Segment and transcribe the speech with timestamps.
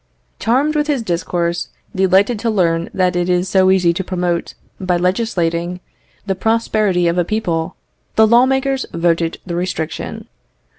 [0.39, 4.97] Charmed with his discourse, delighted to learn that it is so easy to promote, by
[4.97, 5.79] legislating,
[6.25, 7.75] the prosperity of a people,
[8.15, 10.27] the law makers voted the restriction.